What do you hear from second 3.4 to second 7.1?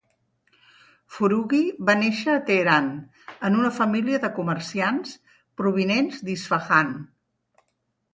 en una família de comerciants provinents d'Isfahan.